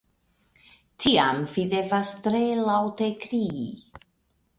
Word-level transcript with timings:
Tiam 1.03 1.43
vi 1.51 1.65
devas 1.73 2.13
tre 2.23 2.41
laŭte 2.71 3.11
krii. 3.25 3.69